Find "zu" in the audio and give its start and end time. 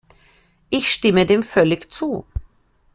1.93-2.25